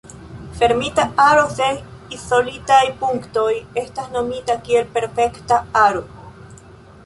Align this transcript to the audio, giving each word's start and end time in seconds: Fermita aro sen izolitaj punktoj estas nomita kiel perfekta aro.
Fermita 0.59 1.03
aro 1.25 1.43
sen 1.57 1.77
izolitaj 2.17 2.81
punktoj 3.03 3.53
estas 3.85 4.11
nomita 4.17 4.59
kiel 4.69 4.91
perfekta 4.99 5.61
aro. 5.87 6.03